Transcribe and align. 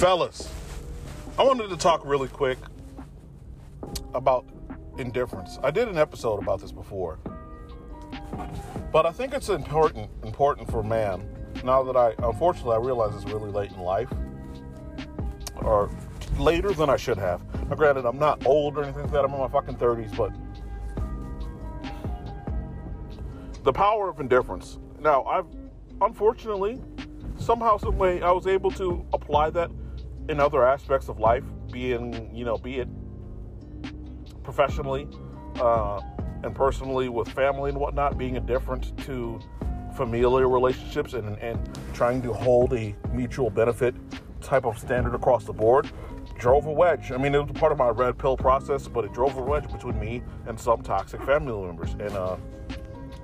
Fellas, 0.00 0.50
I 1.38 1.42
wanted 1.42 1.68
to 1.68 1.76
talk 1.76 2.00
really 2.06 2.28
quick 2.28 2.56
about 4.14 4.46
indifference. 4.96 5.58
I 5.62 5.70
did 5.70 5.88
an 5.88 5.98
episode 5.98 6.42
about 6.42 6.62
this 6.62 6.72
before. 6.72 7.18
But 8.92 9.04
I 9.04 9.12
think 9.12 9.34
it's 9.34 9.50
important 9.50 10.08
important 10.24 10.70
for 10.70 10.82
man 10.82 11.28
now 11.64 11.82
that 11.82 11.98
I 11.98 12.14
unfortunately 12.26 12.76
I 12.76 12.78
realize 12.78 13.14
it's 13.14 13.30
really 13.30 13.50
late 13.50 13.72
in 13.72 13.80
life 13.80 14.10
or 15.56 15.90
later 16.38 16.72
than 16.72 16.88
I 16.88 16.96
should 16.96 17.18
have. 17.18 17.42
Now 17.68 17.74
granted 17.74 18.06
I'm 18.06 18.18
not 18.18 18.46
old 18.46 18.78
or 18.78 18.84
anything 18.84 19.02
like 19.02 19.12
that, 19.12 19.22
I'm 19.26 19.34
in 19.34 19.38
my 19.38 19.48
fucking 19.48 19.76
30s, 19.76 20.16
but 20.16 20.32
the 23.64 23.72
power 23.74 24.08
of 24.08 24.18
indifference. 24.18 24.78
Now 24.98 25.24
I've 25.24 25.44
unfortunately 26.00 26.80
somehow 27.36 27.76
some 27.76 27.98
way 27.98 28.22
I 28.22 28.32
was 28.32 28.46
able 28.46 28.70
to 28.70 29.04
apply 29.12 29.50
that 29.50 29.70
in 30.28 30.40
other 30.40 30.64
aspects 30.66 31.08
of 31.08 31.18
life, 31.18 31.44
being 31.72 32.34
you 32.34 32.44
know, 32.44 32.56
be 32.56 32.78
it 32.78 32.88
professionally 34.42 35.08
uh, 35.56 36.00
and 36.42 36.54
personally 36.54 37.08
with 37.08 37.28
family 37.28 37.70
and 37.70 37.78
whatnot, 37.78 38.16
being 38.18 38.36
indifferent 38.36 38.96
to 39.04 39.40
familiar 39.96 40.48
relationships 40.48 41.14
and, 41.14 41.36
and 41.38 41.58
trying 41.92 42.22
to 42.22 42.32
hold 42.32 42.72
a 42.72 42.94
mutual 43.12 43.50
benefit 43.50 43.94
type 44.40 44.64
of 44.64 44.78
standard 44.78 45.14
across 45.14 45.44
the 45.44 45.52
board 45.52 45.90
drove 46.40 46.66
a 46.66 46.72
wedge. 46.72 47.12
I 47.12 47.18
mean, 47.18 47.34
it 47.34 47.42
was 47.42 47.52
part 47.52 47.70
of 47.70 47.78
my 47.78 47.90
red 47.90 48.18
pill 48.18 48.36
process, 48.36 48.88
but 48.88 49.04
it 49.04 49.12
drove 49.12 49.36
a 49.36 49.42
wedge 49.42 49.70
between 49.70 50.00
me 50.00 50.22
and 50.46 50.58
some 50.58 50.82
toxic 50.82 51.22
family 51.22 51.66
members 51.66 51.92
and 51.92 52.10
uh, 52.12 52.36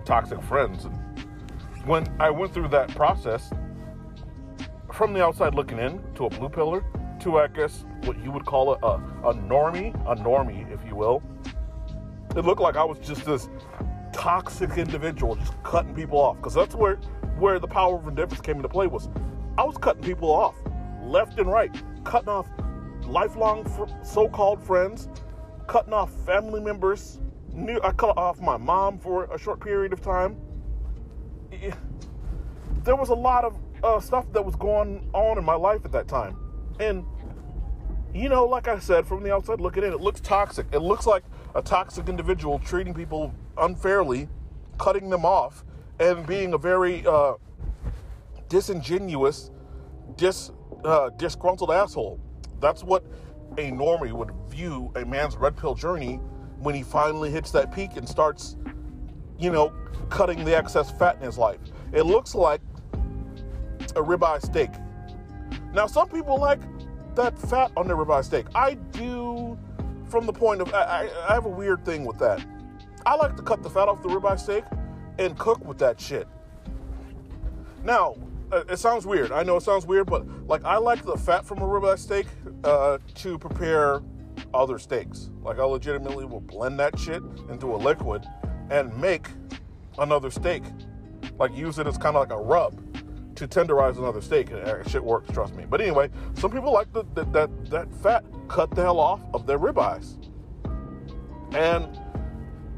toxic 0.05 0.41
friends. 0.43 0.85
And 0.85 0.95
when 1.87 2.07
I 2.21 2.31
went 2.31 2.53
through 2.53 2.69
that 2.69 2.95
process, 2.95 3.51
from 4.97 5.13
the 5.13 5.23
outside 5.23 5.55
looking 5.55 5.79
in 5.79 6.03
to 6.15 6.25
a 6.25 6.31
blue 6.31 6.49
pillar 6.49 6.83
to, 7.21 7.39
I 7.39 7.49
guess, 7.49 7.85
what 8.05 8.19
you 8.25 8.33
would 8.33 8.47
call 8.47 8.73
a, 8.73 8.87
a, 8.87 8.95
a 9.31 9.35
normie, 9.35 9.95
a 10.11 10.17
normie, 10.17 10.73
if 10.73 10.83
you 10.89 10.97
will, 10.97 11.23
it 12.35 12.45
looked 12.47 12.63
like 12.63 12.77
I 12.77 12.85
was 12.85 12.99
just 13.01 13.27
this 13.27 13.51
toxic 14.15 14.79
individual, 14.79 15.37
just 15.37 15.63
cutting 15.63 15.95
people 15.95 16.19
off. 16.19 16.37
Because 16.37 16.55
that's 16.55 16.75
where 16.75 16.97
where 17.39 17.59
the 17.59 17.67
power 17.67 17.97
of 17.97 18.09
indifference 18.09 18.41
came 18.41 18.57
into 18.57 18.69
play 18.69 18.87
was 18.87 19.11
I 19.59 19.65
was 19.65 19.77
cutting 19.77 20.03
people 20.03 20.31
off 20.31 20.55
left 21.03 21.39
and 21.39 21.51
right, 21.51 21.75
cutting 22.05 22.31
off 22.31 22.49
lifelong 23.05 23.65
fr- 23.65 23.93
so-called 24.03 24.63
friends, 24.63 25.09
cutting 25.67 25.93
off 25.93 26.11
family 26.25 26.61
members. 26.61 27.21
New, 27.53 27.79
I 27.85 27.93
cut 27.93 28.17
off 28.17 28.41
my 28.41 28.57
mom 28.57 28.99
for 28.99 29.25
a 29.25 29.39
short 29.39 29.61
period 29.61 29.93
of 29.93 30.01
time. 30.01 30.37
There 32.85 32.97
was 32.97 33.11
a 33.11 33.15
lot 33.15 33.45
of 33.45 33.59
uh, 33.83 34.01
stuff 34.01 34.31
that 34.33 34.45
was 34.45 34.57
going 34.57 35.09
on 35.13 35.39
in 35.39 35.45
my 35.45 35.55
life 35.55 35.85
at 35.85 35.93
that 35.93 36.09
time, 36.09 36.37
and 36.81 37.05
you 38.15 38.29
know, 38.31 38.47
like 38.47 38.67
I 38.67 38.79
said, 38.79 39.07
from 39.07 39.23
the 39.23 39.35
outside 39.35 39.61
looking 39.61 39.85
in, 39.85 39.93
it 39.93 40.01
looks 40.01 40.21
toxic. 40.21 40.67
It 40.73 40.79
looks 40.81 41.07
like 41.07 41.23
a 41.55 41.61
toxic 41.61 42.09
individual 42.09 42.59
treating 42.59 42.95
people 42.95 43.35
unfairly, 43.59 44.29
cutting 44.79 45.11
them 45.11 45.25
off, 45.27 45.65
and 46.01 46.27
being 46.27 46.55
a 46.55 46.59
very 46.59 47.07
uh, 47.07 47.35
disingenuous, 48.49 49.51
dis, 50.17 50.51
uh, 50.85 51.11
disgruntled 51.11 51.71
asshole. 51.71 52.21
That's 52.61 52.83
what 52.83 53.05
a 53.59 53.71
normie 53.71 54.13
would 54.13 54.31
view 54.49 54.91
a 54.97 55.05
man's 55.05 55.37
red 55.37 55.57
pill 55.57 55.75
journey 55.75 56.17
when 56.59 56.75
he 56.75 56.83
finally 56.83 57.31
hits 57.31 57.51
that 57.51 57.73
peak 57.75 57.97
and 57.97 58.09
starts, 58.09 58.57
you 59.39 59.51
know, 59.51 59.73
cutting 60.09 60.45
the 60.45 60.57
excess 60.57 60.91
fat 60.91 61.17
in 61.17 61.23
his 61.23 61.37
life. 61.37 61.61
It 61.93 62.05
looks 62.05 62.35
like 62.35 62.61
a 63.97 64.03
ribeye 64.03 64.45
steak. 64.45 64.71
Now, 65.73 65.87
some 65.87 66.09
people 66.09 66.39
like 66.39 66.61
that 67.15 67.39
fat 67.39 67.73
on 67.77 67.89
their 67.89 67.97
ribeye 67.97 68.25
steak. 68.25 68.47
I 68.55 68.75
do 68.75 69.59
from 70.09 70.27
the 70.27 70.33
point 70.33 70.61
of, 70.61 70.73
I, 70.73 71.11
I, 71.29 71.35
have 71.35 71.47
a 71.47 71.51
weird 71.51 71.85
thing 71.85 72.05
with 72.05 72.19
that. 72.19 72.45
I 73.05 73.17
like 73.17 73.37
to 73.37 73.43
cut 73.43 73.63
the 73.63 73.71
fat 73.71 73.89
off 73.89 74.03
the 74.03 74.09
ribeye 74.09 74.39
steak 74.39 74.65
and 75.19 75.37
cook 75.39 75.65
with 75.65 75.79
that 75.79 76.01
shit. 76.01 76.29
Now, 77.83 78.17
uh, 78.53 78.63
it 78.69 78.79
sounds 78.79 79.07
weird. 79.07 79.33
I 79.33 79.43
know 79.43 79.57
it 79.57 79.63
sounds 79.63 79.87
weird, 79.87 80.07
but 80.07 80.27
like 80.47 80.65
I 80.65 80.77
like 80.77 81.05
the 81.05 81.17
fat 81.17 81.45
from 81.45 81.59
a 81.59 81.67
ribeye 81.67 81.99
steak 81.99 82.27
uh, 82.63 82.99
to 83.15 83.39
prepare 83.39 84.01
other 84.55 84.79
steaks. 84.79 85.31
Like 85.43 85.59
I 85.59 85.65
legitimately 85.65 86.25
will 86.27 86.41
blend 86.41 86.79
that 86.79 86.99
shit 86.99 87.23
into 87.51 87.75
a 87.75 87.77
liquid 87.77 88.25
and 88.71 88.97
make 89.01 89.29
another 89.99 90.31
steak. 90.31 90.63
Like 91.39 91.57
use 91.57 91.79
it 91.79 91.87
as 91.87 91.99
kind 91.99 92.17
of 92.17 92.29
like 92.29 92.39
a 92.39 92.43
rub 92.43 92.81
to 93.37 93.47
tenderize 93.47 93.99
another 93.99 94.21
steak. 94.21 94.51
And 94.51 94.89
shit 94.91 95.03
works, 95.03 95.31
trust 95.33 95.55
me. 95.55 95.65
But 95.69 95.81
anyway, 95.81 96.11
some 96.35 96.51
people 96.51 96.73
like 96.73 96.93
the, 96.93 97.05
the, 97.15 97.25
that 97.27 97.71
that 97.71 97.95
fat 98.03 98.25
cut 98.49 98.71
the 98.71 98.83
hell 98.83 98.99
off 98.99 99.21
of 99.35 99.47
their 99.47 99.59
ribeyes, 99.59 100.17
and 101.53 101.99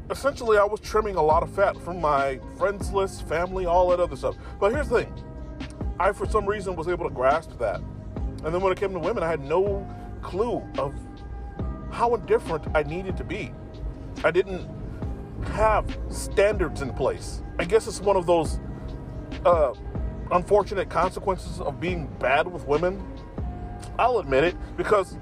essentially 0.09 0.57
I 0.57 0.63
was 0.63 0.79
trimming 0.79 1.15
a 1.15 1.23
lot 1.23 1.43
of 1.43 1.49
fat 1.51 1.77
from 1.77 2.01
my 2.01 2.39
friends 2.57 2.91
list, 2.91 3.27
family, 3.27 3.65
all 3.65 3.89
that 3.89 3.99
other 3.99 4.15
stuff. 4.15 4.35
But 4.59 4.73
here's 4.73 4.89
the 4.89 5.03
thing: 5.03 5.13
I 5.99 6.11
for 6.11 6.27
some 6.27 6.45
reason 6.45 6.75
was 6.75 6.87
able 6.87 7.07
to 7.07 7.13
grasp 7.13 7.57
that, 7.59 7.81
and 8.43 8.53
then 8.53 8.61
when 8.61 8.71
it 8.71 8.79
came 8.79 8.93
to 8.93 8.99
women, 8.99 9.23
I 9.23 9.27
had 9.27 9.41
no 9.41 9.87
clue 10.21 10.61
of 10.77 10.93
how 11.91 12.13
indifferent 12.15 12.65
I 12.75 12.83
needed 12.83 13.17
to 13.17 13.23
be. 13.23 13.51
I 14.23 14.31
didn't 14.31 14.69
have 15.53 15.97
standards 16.09 16.81
in 16.81 16.93
place. 16.93 17.41
I 17.57 17.65
guess 17.65 17.87
it's 17.87 18.01
one 18.01 18.15
of 18.17 18.25
those. 18.25 18.59
Uh, 19.45 19.73
unfortunate 20.31 20.89
consequences 20.89 21.59
of 21.59 21.79
being 21.79 22.07
bad 22.19 22.47
with 22.47 22.65
women. 22.65 23.03
I'll 23.97 24.19
admit 24.19 24.43
it 24.43 24.55
because 24.77 25.17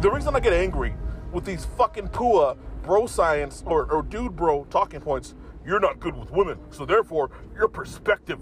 the 0.00 0.10
reason 0.10 0.34
I 0.36 0.40
get 0.40 0.52
angry 0.52 0.94
with 1.32 1.44
these 1.44 1.64
fucking 1.64 2.08
PUA 2.08 2.56
bro 2.82 3.06
science 3.06 3.62
or, 3.66 3.90
or 3.90 4.02
dude 4.02 4.36
bro 4.36 4.64
talking 4.70 5.00
points, 5.00 5.34
you're 5.64 5.80
not 5.80 5.98
good 5.98 6.16
with 6.16 6.30
women, 6.30 6.58
so 6.70 6.84
therefore 6.84 7.30
your 7.54 7.68
perspective 7.68 8.38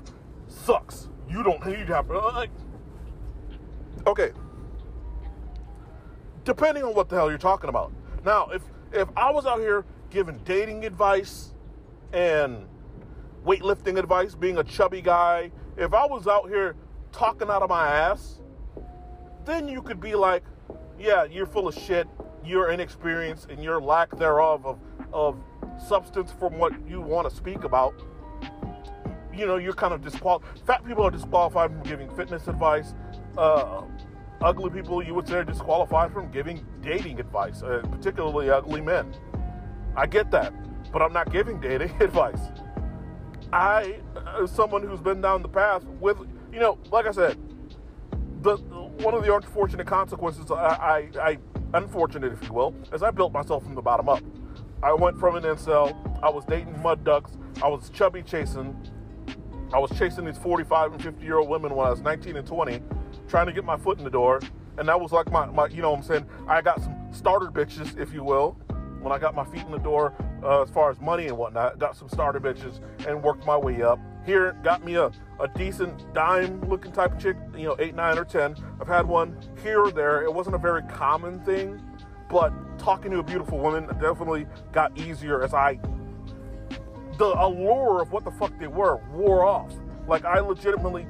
sucks. 0.49 1.09
You 1.29 1.43
don't 1.43 1.65
need 1.67 1.87
to 1.87 1.95
have 1.95 2.11
uh, 2.11 2.33
like 2.35 2.51
okay. 4.07 4.33
Depending 6.45 6.83
on 6.83 6.95
what 6.95 7.09
the 7.09 7.17
hell 7.17 7.31
you're 7.31 7.39
talking 7.39 7.71
about. 7.71 7.93
Now, 8.25 8.49
if 8.49 8.63
if 8.93 9.09
I 9.17 9.31
was 9.31 9.47
out 9.47 9.61
here 9.61 9.85
giving 10.11 10.39
dating 10.45 10.85
advice 10.85 11.55
and 12.13 12.67
weightlifting 13.45 13.99
advice, 13.99 14.35
being 14.35 14.59
a 14.59 14.65
chubby 14.65 15.01
guy, 15.01 15.51
if 15.77 15.95
I 15.95 16.07
was 16.07 16.27
out 16.27 16.49
here 16.49 16.77
talking 17.13 17.49
out 17.49 17.63
of 17.63 17.71
my 17.71 17.87
ass, 17.89 18.41
then 19.45 19.69
you 19.69 19.83
could 19.83 20.01
be 20.01 20.15
like, 20.15 20.45
yeah, 20.99 21.25
you're 21.25 21.47
full 21.47 21.69
of 21.69 21.75
shit, 21.75 22.07
you're 22.45 22.71
inexperienced, 22.71 23.51
and 23.51 23.63
your 23.63 23.81
lack 23.81 24.17
thereof 24.17 24.67
of, 24.67 24.79
of 25.13 25.39
substance 25.89 26.33
from 26.39 26.59
what 26.59 26.73
you 26.89 27.01
want 27.01 27.29
to 27.29 27.35
speak 27.35 27.65
about. 27.65 27.95
You 29.35 29.47
know, 29.47 29.57
you're 29.57 29.73
kind 29.73 29.95
of 29.95 30.03
disqualified. 30.03 30.59
Fat 30.67 30.85
people 30.85 31.05
are 31.05 31.11
disqualified 31.11 31.71
from 31.71 31.83
giving 31.83 32.15
fitness 32.15 32.49
advice. 32.49 32.95
Uh, 33.37 33.83
ugly 34.43 34.71
people, 34.71 35.03
you 35.03 35.15
would 35.15 35.27
say, 35.27 35.37
are 35.37 35.45
disqualified 35.45 36.13
from 36.13 36.31
giving 36.31 36.65
dating 36.83 37.19
advice, 37.19 37.63
uh, 37.63 37.83
particularly 37.91 38.51
ugly 38.51 38.81
men. 38.81 39.15
I 39.97 40.07
get 40.07 40.31
that, 40.31 40.53
but 40.93 41.03
I'm 41.03 41.13
not 41.13 41.33
giving 41.33 41.61
dating 41.61 41.91
advice. 42.01 42.41
I, 43.53 44.01
as 44.41 44.51
someone 44.51 44.83
who's 44.83 45.01
been 45.01 45.21
down 45.21 45.43
the 45.43 45.49
path 45.49 45.85
with, 46.01 46.17
you 46.53 46.59
know, 46.59 46.79
like 46.91 47.07
I 47.07 47.13
said, 47.13 47.37
the 48.41 48.57
one 48.57 49.15
of 49.15 49.25
the 49.25 49.35
unfortunate 49.35 49.87
consequences, 49.87 50.51
I, 50.51 50.55
I, 50.55 51.21
I 51.21 51.39
unfortunate 51.75 52.33
if 52.33 52.43
you 52.45 52.55
will, 52.55 52.75
is 52.93 53.03
I 53.03 53.11
built 53.11 53.33
myself 53.33 53.63
from 53.63 53.75
the 53.75 53.83
bottom 53.83 54.09
up. 54.09 54.23
I 54.83 54.93
went 54.95 55.19
from 55.19 55.37
an 55.37 55.45
incel. 55.45 55.95
I 56.23 56.31
was 56.31 56.45
dating 56.47 56.81
mud 56.83 57.05
ducks. 57.05 57.37
I 57.63 57.69
was 57.69 57.91
chubby 57.91 58.23
chasing. 58.23 58.77
I 59.73 59.79
was 59.79 59.97
chasing 59.99 60.25
these 60.25 60.39
45 60.39 60.95
and 60.95 61.03
50 61.03 61.25
year 61.25 61.39
old 61.39 61.49
women 61.49 61.75
when 61.75 61.87
I 61.87 61.91
was 61.91 62.01
19 62.01 62.37
and 62.37 62.47
20, 62.47 62.81
trying 63.29 63.47
to 63.47 63.53
get 63.53 63.65
my 63.65 63.77
foot 63.77 63.99
in 63.99 64.05
the 64.05 64.11
door. 64.11 64.41
And 64.79 64.89
that 64.89 64.99
was 65.01 65.13
like 65.13 65.31
my, 65.31 65.47
my 65.47 65.67
you 65.67 65.83
know 65.83 65.91
what 65.91 65.99
I'm 65.99 66.03
saying? 66.03 66.27
I 66.49 66.63
got 66.63 66.81
some 66.81 66.97
starter 67.13 67.51
bitches, 67.51 67.99
if 67.99 68.13
you 68.13 68.25
will, 68.25 68.53
when 69.01 69.13
I 69.13 69.19
got 69.19 69.35
my 69.35 69.45
feet 69.45 69.65
in 69.65 69.71
the 69.71 69.79
door 69.79 70.15
uh, 70.43 70.63
as 70.63 70.71
far 70.71 70.91
as 70.91 71.01
money 71.01 71.27
and 71.27 71.37
whatnot. 71.37 71.79
Got 71.79 71.97
some 71.97 72.09
starter 72.09 72.41
bitches 72.41 72.81
and 73.07 73.23
worked 73.23 73.47
my 73.47 73.57
way 73.57 73.83
up. 73.83 73.99
Here, 74.25 74.57
got 74.63 74.85
me 74.85 74.95
a, 74.95 75.11
a 75.41 75.49
decent 75.57 76.13
dime 76.15 76.61
looking 76.69 76.93
type 76.93 77.13
of 77.13 77.21
chick, 77.21 77.37
you 77.57 77.65
know, 77.65 77.77
eight, 77.79 77.95
nine, 77.95 78.19
or 78.19 78.25
10. 78.25 78.57
I've 78.81 78.87
had 78.87 79.07
one 79.07 79.37
here 79.63 79.81
or 79.81 79.91
there. 79.91 80.23
It 80.23 80.33
wasn't 80.33 80.55
a 80.55 80.59
very 80.59 80.83
common 80.85 81.41
thing, 81.41 81.81
but 82.31 82.53
talking 82.79 83.11
to 83.13 83.19
a 83.19 83.23
beautiful 83.23 83.59
woman 83.59 83.87
definitely 84.01 84.47
got 84.71 84.97
easier 84.97 85.43
as 85.43 85.55
I, 85.55 85.81
the 87.19 87.35
allure 87.45 88.01
of 88.01 88.13
what 88.13 88.25
the 88.25 88.31
fuck 88.31 88.57
they 88.59 88.69
were 88.69 89.01
wore 89.13 89.45
off. 89.45 89.73
Like, 90.07 90.25
I 90.25 90.41
legitimately 90.41 91.07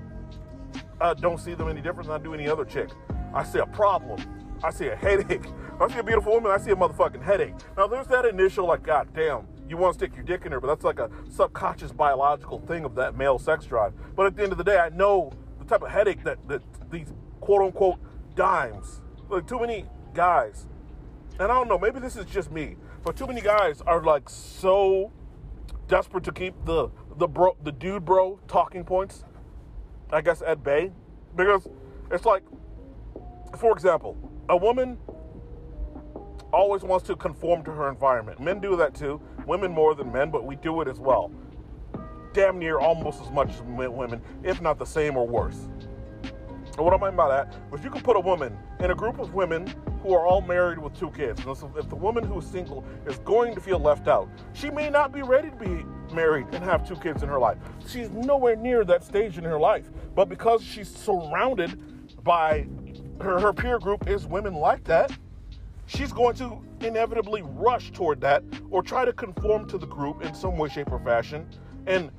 uh, 1.01 1.15
don't 1.15 1.39
see 1.39 1.55
them 1.55 1.69
any 1.69 1.81
different 1.81 2.09
than 2.09 2.21
I 2.21 2.23
do 2.23 2.33
any 2.33 2.49
other 2.49 2.65
chick. 2.65 2.91
I 3.35 3.45
see 3.45 3.59
a 3.59 3.67
problem. 3.67 4.21
I 4.63 4.71
see 4.71 4.89
a 4.89 4.97
headache. 4.97 5.45
I 5.83 5.93
see 5.93 5.99
a 5.99 6.03
beautiful 6.03 6.33
woman, 6.33 6.53
I 6.53 6.59
see 6.59 6.71
a 6.71 6.77
motherfucking 6.77 7.23
headache. 7.23 7.55
Now, 7.77 7.87
there's 7.87 8.07
that 8.09 8.25
initial, 8.25 8.67
like, 8.67 8.83
God 8.83 9.09
damn, 9.15 9.47
you 9.69 9.77
want 9.77 9.95
to 9.95 9.99
stick 9.99 10.15
your 10.15 10.25
dick 10.25 10.47
in 10.47 10.53
her, 10.53 10.61
but 10.61 10.67
that's 10.69 10.85
like 10.85 10.99
a 10.99 11.11
subconscious 11.31 11.93
biological 11.93 12.61
thing 12.61 12.85
of 12.85 12.95
that 12.97 13.17
male 13.17 13.39
sex 13.39 13.65
drive. 13.67 13.93
But 14.15 14.27
at 14.27 14.37
the 14.37 14.43
end 14.43 14.53
of 14.53 14.59
the 14.59 14.65
day, 14.65 14.79
I 14.79 14.91
know 14.91 15.33
the 15.59 15.65
type 15.65 15.83
of 15.83 15.91
headache 15.91 16.23
that, 16.25 16.39
that 16.49 16.63
these 16.91 17.13
quote 17.41 17.63
unquote 17.63 17.99
dimes. 18.35 19.01
Like 19.29 19.47
too 19.47 19.59
many 19.59 19.87
guys. 20.15 20.67
And 21.41 21.51
I 21.51 21.55
don't 21.55 21.69
know, 21.69 21.79
maybe 21.79 21.99
this 22.01 22.17
is 22.17 22.27
just 22.27 22.53
me, 22.53 22.77
but 23.03 23.17
too 23.17 23.27
many 23.27 23.41
guys 23.41 23.81
are 23.83 24.03
like 24.03 24.29
so 24.29 25.11
desperate 25.89 26.25
to 26.25 26.33
keep 26.33 26.55
the 26.65 26.89
the 27.17 27.27
bro 27.27 27.57
the 27.63 27.73
dude 27.73 28.05
bro 28.05 28.39
talking 28.47 28.85
points. 28.85 29.25
I 30.11 30.21
guess 30.21 30.43
at 30.43 30.63
bay 30.63 30.93
because 31.35 31.67
it's 32.11 32.25
like 32.25 32.43
for 33.57 33.73
example, 33.73 34.17
a 34.49 34.57
woman 34.57 34.99
always 36.53 36.83
wants 36.83 37.07
to 37.07 37.17
conform 37.17 37.65
to 37.65 37.73
her 37.73 37.89
environment. 37.89 38.41
Men 38.41 38.61
do 38.61 38.77
that 38.77 38.95
too. 38.95 39.21
Women 39.47 39.73
more 39.73 39.95
than 39.95 40.13
men, 40.13 40.31
but 40.31 40.45
we 40.45 40.57
do 40.57 40.81
it 40.81 40.89
as 40.89 40.99
well. 40.99 41.31
Damn 42.33 42.59
near 42.59 42.79
almost 42.79 43.21
as 43.23 43.31
much 43.31 43.51
as 43.51 43.63
women, 43.63 44.23
if 44.43 44.61
not 44.61 44.79
the 44.79 44.87
same 44.87 45.17
or 45.17 45.27
worse. 45.27 45.69
And 46.77 46.87
what 46.87 46.95
I 46.95 47.07
mean 47.07 47.17
by 47.17 47.29
that 47.29 47.55
is 47.75 47.85
you 47.85 47.91
can 47.91 48.01
put 48.01 48.17
a 48.17 48.21
woman 48.21 48.57
in 48.81 48.91
a 48.91 48.95
group 48.95 49.19
of 49.19 49.35
women 49.35 49.73
who 50.03 50.15
are 50.15 50.27
all 50.27 50.41
married 50.41 50.79
with 50.79 50.99
two 50.99 51.11
kids. 51.11 51.45
And 51.45 51.77
if 51.77 51.89
the 51.91 51.97
woman 51.97 52.25
who 52.25 52.39
is 52.39 52.47
single 52.47 52.85
is 53.07 53.19
going 53.19 53.55
to 53.55 53.61
feel 53.61 53.79
left 53.79 54.09
out, 54.09 54.29
she 54.55 54.71
may 54.71 54.89
not 54.89 55.13
be 55.13 55.23
ready 55.23 55.51
to 55.51 55.57
be 55.57 55.85
married 56.15 56.47
and 56.53 56.65
have 56.65 56.89
two 56.89 56.97
kids 56.97 57.23
in 57.23 57.29
her 57.29 57.39
life. 57.39 57.59
She's 57.87 58.09
nowhere 58.11 58.57
near 58.57 58.85
that 58.85 59.05
stage 59.05 59.37
in 59.37 59.45
her 59.45 59.59
life. 59.59 59.91
But 60.15 60.31
because 60.31 60.63
she's 60.63 60.89
surrounded 60.89 62.25
by 62.25 62.67
her, 63.21 63.39
her 63.39 63.53
peer 63.53 63.79
group 63.79 64.09
is 64.09 64.27
women 64.27 64.55
like 64.55 64.83
that, 64.85 65.13
she's 65.95 66.13
going 66.13 66.35
to 66.37 66.59
inevitably 66.81 67.43
rush 67.43 67.91
toward 67.93 68.21
that 68.21 68.43
or 68.71 68.83
try 68.83 69.05
to 69.05 69.13
conform 69.13 69.67
to 69.69 69.79
the 69.79 69.87
group 69.87 70.25
in 70.25 70.35
some 70.35 70.57
way, 70.57 70.69
shape, 70.69 70.91
or 70.91 70.99
fashion. 71.01 71.47
And 71.87 72.11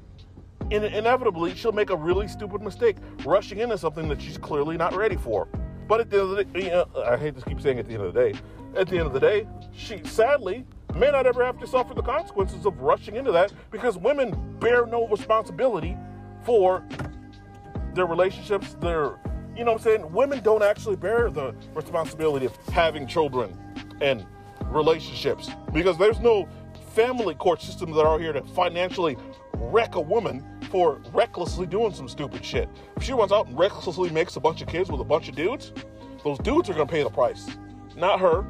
in- 0.70 0.84
inevitably, 0.84 1.56
she'll 1.56 1.72
make 1.72 1.90
a 1.90 1.96
really 1.96 2.28
stupid 2.28 2.62
mistake, 2.62 2.98
rushing 3.26 3.60
into 3.60 3.78
something 3.78 4.08
that 4.10 4.22
she's 4.22 4.38
clearly 4.38 4.78
not 4.78 4.96
ready 4.96 5.16
for. 5.16 5.48
But 5.88 6.00
at 6.00 6.10
the 6.10 6.22
end 6.22 6.32
of 6.32 6.38
the 6.38 6.44
day, 6.46 6.66
you 6.66 6.72
know, 6.72 6.88
I 7.06 7.18
hate 7.18 7.36
to 7.38 7.42
keep 7.42 7.60
saying 7.60 7.80
at 7.80 7.88
the 7.88 7.94
end 7.94 8.04
of 8.04 8.14
the 8.14 8.20
day, 8.20 8.40
at 8.76 8.88
the 8.88 8.98
end 8.98 9.08
of 9.08 9.14
the 9.14 9.20
day, 9.20 9.48
she 9.74 10.02
sadly 10.04 10.66
may 10.96 11.12
not 11.12 11.26
ever 11.26 11.44
have 11.44 11.60
to 11.60 11.68
suffer 11.68 11.94
the 11.94 12.02
consequences 12.02 12.66
of 12.66 12.80
rushing 12.80 13.16
into 13.16 13.32
that 13.32 13.52
because 13.72 13.98
women 13.98 14.58
bear 14.60 14.86
no 14.86 15.08
responsibility 15.08 15.98
for 16.46 16.84
their 17.94 18.06
relationships, 18.06 18.76
their 18.80 19.20
you 19.56 19.64
know 19.64 19.74
what 19.74 19.82
I'm 19.82 19.84
saying? 19.84 20.12
Women 20.12 20.42
don't 20.42 20.64
actually 20.64 20.96
bear 20.96 21.30
the 21.30 21.54
responsibility 21.76 22.46
of 22.46 22.56
having 22.68 23.06
children 23.08 23.58
and 24.02 24.26
relationships 24.66 25.50
because 25.72 25.98
there's 25.98 26.20
no 26.20 26.48
family 26.94 27.36
court 27.36 27.62
system 27.62 27.92
that 27.92 28.06
are 28.06 28.20
here 28.20 28.34
to 28.34 28.44
financially 28.44 29.18
wreck 29.56 29.96
a 29.96 30.02
woman 30.02 30.44
for 30.70 31.02
recklessly 31.14 31.68
doing 31.68 31.94
some 31.94 32.08
stupid 32.08 32.44
shit. 32.44 32.68
If 32.96 33.04
she 33.04 33.14
runs 33.14 33.32
out 33.32 33.48
and 33.48 33.58
recklessly 33.58 34.10
makes 34.10 34.36
a 34.36 34.40
bunch 34.40 34.62
of 34.62 34.68
kids 34.68 34.92
with 34.92 35.02
a 35.02 35.06
bunch 35.06 35.30
of 35.30 35.36
dudes, 35.36 35.72
those 36.24 36.40
dudes 36.40 36.70
are 36.70 36.74
gonna 36.74 36.88
pay 36.88 37.04
the 37.04 37.10
price, 37.10 37.48
not 37.96 38.20
her. 38.20 38.46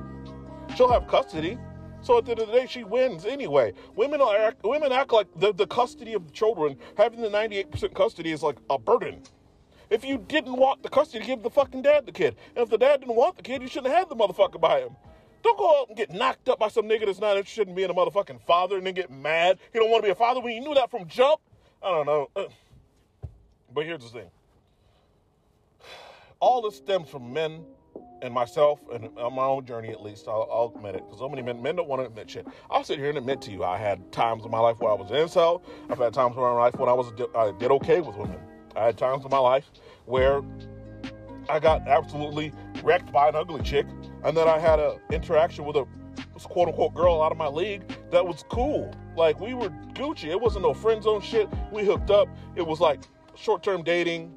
She'll 0.75 0.91
have 0.91 1.07
custody. 1.07 1.57
So 2.01 2.17
at 2.17 2.25
the 2.25 2.31
end 2.31 2.41
of 2.41 2.47
the 2.47 2.53
day, 2.53 2.65
she 2.67 2.83
wins 2.83 3.25
anyway. 3.25 3.73
Women 3.95 4.19
are 4.19 4.53
women 4.63 4.91
act 4.91 5.13
like 5.13 5.27
the, 5.37 5.53
the 5.53 5.67
custody 5.67 6.13
of 6.13 6.25
the 6.25 6.33
children, 6.33 6.77
having 6.97 7.21
the 7.21 7.29
98% 7.29 7.93
custody 7.93 8.31
is 8.31 8.43
like 8.43 8.57
a 8.69 8.77
burden. 8.77 9.21
If 9.93 10.03
you 10.03 10.17
didn't 10.17 10.57
want 10.57 10.81
the 10.81 10.89
custody, 10.89 11.23
give 11.23 11.43
the 11.43 11.51
fucking 11.51 11.83
dad 11.83 12.07
the 12.07 12.11
kid. 12.11 12.35
And 12.55 12.63
if 12.63 12.69
the 12.71 12.79
dad 12.79 13.01
didn't 13.01 13.15
want 13.15 13.37
the 13.37 13.43
kid, 13.43 13.61
you 13.61 13.67
shouldn't 13.67 13.93
have 13.93 14.09
the 14.09 14.15
motherfucker 14.15 14.59
by 14.59 14.79
him. 14.79 14.95
Don't 15.43 15.55
go 15.55 15.81
out 15.81 15.89
and 15.89 15.95
get 15.95 16.11
knocked 16.11 16.49
up 16.49 16.57
by 16.57 16.67
some 16.69 16.85
nigga 16.85 17.05
that's 17.05 17.19
not 17.19 17.37
interested 17.37 17.67
in 17.67 17.75
being 17.75 17.91
a 17.91 17.93
motherfucking 17.93 18.41
father 18.41 18.77
and 18.77 18.87
then 18.87 18.95
get 18.95 19.11
mad. 19.11 19.59
He 19.71 19.77
don't 19.77 19.91
want 19.91 20.01
to 20.01 20.07
be 20.07 20.11
a 20.11 20.15
father 20.15 20.41
when 20.41 20.55
you 20.55 20.61
knew 20.61 20.73
that 20.73 20.89
from 20.89 21.07
jump. 21.07 21.41
I 21.83 21.91
don't 21.91 22.07
know. 22.07 22.27
Uh, 22.35 22.45
but 23.71 23.85
here's 23.85 24.01
the 24.01 24.09
thing. 24.09 24.31
All 26.39 26.63
this 26.63 26.75
stems 26.75 27.07
from 27.07 27.31
men 27.31 27.63
and 28.23 28.33
myself 28.33 28.79
and 28.91 29.15
on 29.19 29.35
my 29.35 29.43
own 29.43 29.63
journey 29.63 29.89
at 29.89 30.01
least. 30.01 30.27
I'll, 30.27 30.49
I'll 30.51 30.73
admit 30.75 30.95
it 30.95 31.03
because 31.03 31.19
so 31.19 31.29
many 31.29 31.43
men 31.43 31.61
men 31.61 31.75
don't 31.75 31.87
want 31.87 32.01
to 32.01 32.07
admit 32.07 32.31
shit. 32.31 32.47
I'll 32.71 32.83
sit 32.83 32.97
here 32.97 33.09
and 33.09 33.17
admit 33.19 33.41
to 33.43 33.51
you, 33.51 33.63
I 33.63 33.77
had 33.77 34.11
times 34.11 34.43
in 34.43 34.49
my 34.49 34.59
life 34.59 34.79
where 34.79 34.89
I 34.89 34.95
was 34.95 35.11
an 35.11 35.17
incel. 35.17 35.61
I've 35.91 35.99
had 35.99 36.15
times 36.15 36.35
in 36.35 36.41
my 36.41 36.51
life 36.51 36.79
when 36.79 36.89
I 36.89 36.93
was 36.93 37.13
I 37.35 37.51
did 37.59 37.69
okay 37.69 38.01
with 38.01 38.15
women. 38.15 38.39
I 38.75 38.85
had 38.85 38.97
times 38.97 39.23
in 39.23 39.31
my 39.31 39.39
life 39.39 39.69
where 40.05 40.41
I 41.49 41.59
got 41.59 41.87
absolutely 41.87 42.53
wrecked 42.83 43.11
by 43.11 43.29
an 43.29 43.35
ugly 43.35 43.61
chick, 43.61 43.85
and 44.23 44.35
then 44.35 44.47
I 44.47 44.59
had 44.59 44.79
an 44.79 44.99
interaction 45.11 45.65
with 45.65 45.75
a 45.75 45.85
quote 46.43 46.69
unquote 46.69 46.93
girl 46.93 47.21
out 47.21 47.31
of 47.31 47.37
my 47.37 47.47
league 47.47 47.83
that 48.11 48.25
was 48.25 48.43
cool. 48.49 48.93
Like 49.15 49.39
we 49.39 49.53
were 49.53 49.69
Gucci. 49.93 50.29
It 50.29 50.39
wasn't 50.39 50.63
no 50.63 50.73
friend 50.73 51.03
zone 51.03 51.21
shit. 51.21 51.47
We 51.71 51.85
hooked 51.85 52.09
up. 52.09 52.27
It 52.55 52.65
was 52.65 52.79
like 52.79 53.01
short 53.35 53.63
term 53.63 53.83
dating. 53.83 54.33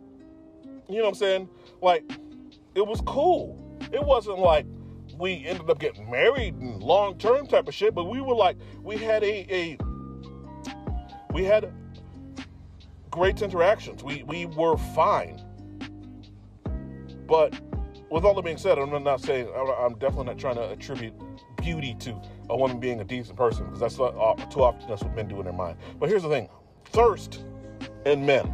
You 0.88 0.98
know 0.98 1.02
what 1.04 1.08
I'm 1.08 1.14
saying? 1.14 1.48
Like 1.82 2.04
it 2.74 2.86
was 2.86 3.00
cool. 3.02 3.58
It 3.92 4.04
wasn't 4.04 4.38
like 4.38 4.66
we 5.18 5.44
ended 5.46 5.68
up 5.70 5.78
getting 5.78 6.10
married 6.10 6.54
and 6.54 6.82
long 6.82 7.18
term 7.18 7.46
type 7.46 7.68
of 7.68 7.74
shit, 7.74 7.94
but 7.94 8.04
we 8.04 8.20
were 8.20 8.34
like 8.34 8.56
we 8.82 8.96
had 8.96 9.22
a 9.22 9.46
a 9.52 9.78
we 11.32 11.44
had 11.44 11.72
great 13.16 13.40
interactions. 13.40 14.04
We 14.04 14.22
we 14.24 14.44
were 14.44 14.76
fine. 14.94 15.40
But 17.26 17.58
with 18.10 18.24
all 18.24 18.34
that 18.34 18.44
being 18.44 18.58
said, 18.58 18.78
I'm 18.78 19.02
not 19.02 19.22
saying 19.22 19.48
I'm 19.56 19.94
definitely 19.94 20.26
not 20.26 20.38
trying 20.38 20.56
to 20.56 20.68
attribute 20.70 21.14
beauty 21.56 21.96
to 22.00 22.20
a 22.50 22.56
woman 22.56 22.78
being 22.78 23.00
a 23.00 23.04
decent 23.04 23.38
person 23.38 23.64
because 23.64 23.80
that's 23.80 23.98
not, 23.98 24.14
uh, 24.16 24.34
too 24.46 24.62
often 24.62 24.86
that's 24.86 25.02
what 25.02 25.16
men 25.16 25.28
do 25.28 25.38
in 25.38 25.44
their 25.44 25.54
mind. 25.54 25.78
But 25.98 26.10
here's 26.10 26.24
the 26.24 26.28
thing: 26.28 26.50
thirst 26.84 27.42
in 28.04 28.26
men, 28.26 28.52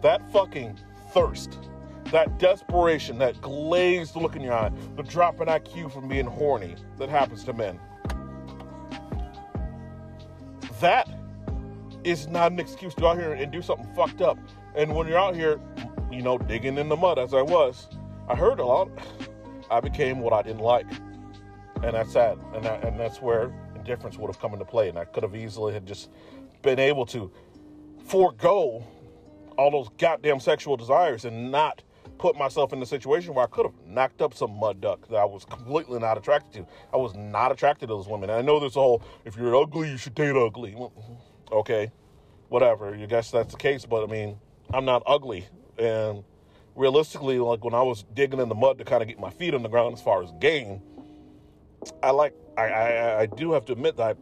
that 0.00 0.30
fucking 0.30 0.78
thirst, 1.12 1.58
that 2.12 2.38
desperation, 2.38 3.18
that 3.18 3.40
glazed 3.40 4.14
look 4.14 4.36
in 4.36 4.42
your 4.42 4.54
eye, 4.54 4.70
the 4.94 5.02
drop 5.02 5.40
in 5.40 5.48
IQ 5.48 5.92
from 5.92 6.06
being 6.06 6.24
horny 6.24 6.76
that 6.98 7.08
happens 7.08 7.42
to 7.44 7.52
men. 7.52 7.80
That 10.80 11.17
is 12.08 12.26
not 12.26 12.52
an 12.52 12.58
excuse 12.58 12.94
to 12.94 13.02
go 13.02 13.08
out 13.08 13.18
here 13.18 13.32
and 13.32 13.52
do 13.52 13.60
something 13.60 13.86
fucked 13.94 14.22
up. 14.22 14.38
And 14.74 14.94
when 14.94 15.06
you're 15.06 15.18
out 15.18 15.34
here, 15.34 15.60
you 16.10 16.22
know, 16.22 16.38
digging 16.38 16.78
in 16.78 16.88
the 16.88 16.96
mud 16.96 17.18
as 17.18 17.34
I 17.34 17.42
was, 17.42 17.88
I 18.28 18.34
heard 18.34 18.60
a 18.60 18.64
lot. 18.64 18.88
I 19.70 19.80
became 19.80 20.20
what 20.20 20.32
I 20.32 20.40
didn't 20.40 20.62
like, 20.62 20.86
and 21.82 21.92
that's 21.92 22.12
sad. 22.12 22.38
And 22.54 22.64
that, 22.64 22.82
and 22.82 22.98
that's 22.98 23.20
where 23.20 23.52
indifference 23.74 24.16
would 24.16 24.28
have 24.28 24.40
come 24.40 24.54
into 24.54 24.64
play. 24.64 24.88
And 24.88 24.98
I 24.98 25.04
could 25.04 25.22
have 25.22 25.36
easily 25.36 25.74
had 25.74 25.84
just 25.84 26.08
been 26.62 26.78
able 26.78 27.04
to 27.06 27.30
forego 28.06 28.82
all 29.58 29.70
those 29.70 29.90
goddamn 29.98 30.40
sexual 30.40 30.78
desires 30.78 31.26
and 31.26 31.50
not 31.50 31.82
put 32.16 32.36
myself 32.36 32.72
in 32.72 32.82
a 32.82 32.86
situation 32.86 33.34
where 33.34 33.44
I 33.44 33.48
could 33.48 33.66
have 33.66 33.74
knocked 33.86 34.22
up 34.22 34.32
some 34.32 34.52
mud 34.58 34.80
duck 34.80 35.06
that 35.08 35.16
I 35.16 35.24
was 35.24 35.44
completely 35.44 35.98
not 35.98 36.16
attracted 36.16 36.52
to. 36.62 36.72
I 36.94 36.96
was 36.96 37.14
not 37.14 37.52
attracted 37.52 37.88
to 37.88 37.94
those 37.94 38.08
women. 38.08 38.30
And 38.30 38.38
I 38.38 38.42
know 38.42 38.58
there's 38.58 38.76
a 38.76 38.80
whole 38.80 39.02
if 39.26 39.36
you're 39.36 39.54
ugly, 39.54 39.90
you 39.90 39.98
should 39.98 40.14
date 40.14 40.34
ugly. 40.34 40.74
Okay, 41.52 41.90
whatever. 42.48 42.94
You 42.94 43.06
guess 43.06 43.30
that's 43.30 43.52
the 43.52 43.58
case, 43.58 43.84
but 43.84 44.04
I 44.04 44.06
mean, 44.06 44.38
I'm 44.72 44.84
not 44.84 45.02
ugly. 45.06 45.46
And 45.78 46.24
realistically, 46.74 47.38
like 47.38 47.64
when 47.64 47.74
I 47.74 47.82
was 47.82 48.04
digging 48.14 48.40
in 48.40 48.48
the 48.48 48.54
mud 48.54 48.78
to 48.78 48.84
kind 48.84 49.02
of 49.02 49.08
get 49.08 49.18
my 49.18 49.30
feet 49.30 49.54
on 49.54 49.62
the 49.62 49.68
ground 49.68 49.94
as 49.94 50.02
far 50.02 50.22
as 50.22 50.30
game, 50.40 50.80
I 52.02 52.10
like 52.10 52.34
I, 52.56 52.68
I, 52.68 53.20
I 53.20 53.26
do 53.26 53.52
have 53.52 53.64
to 53.66 53.72
admit 53.72 53.96
that 53.96 54.16